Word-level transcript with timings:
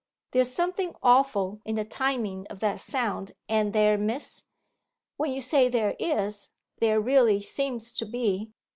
'There's 0.31 0.51
something 0.51 0.95
awful 1.03 1.61
in 1.63 1.75
the 1.75 1.85
timing 1.85 2.47
o' 2.49 2.55
that 2.55 2.79
sound, 2.79 3.33
ain't 3.49 3.71
there, 3.71 3.99
miss?' 3.99 4.45
'When 5.15 5.31
you 5.31 5.41
say 5.41 5.69
there 5.69 5.95
is, 5.99 6.49
there 6.79 6.99
really 6.99 7.39
seems 7.39 7.91
to 7.93 8.07
be. 8.07 8.49